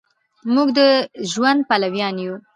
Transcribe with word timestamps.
مونږ 0.53 0.69
د 0.77 0.79
ژوند 1.31 1.59
پلویان 1.69 2.15
یو 2.25 2.35